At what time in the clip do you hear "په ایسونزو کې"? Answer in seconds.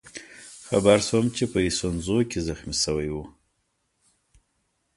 1.51-2.39